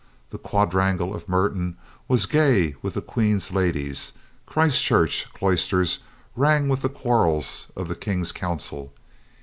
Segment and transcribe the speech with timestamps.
[0.31, 4.13] The quadrangle of Merton was gay with the Queen's ladies.
[4.47, 5.99] Christ Church cloisters
[6.35, 8.91] rang with the quarrels of the King's Council.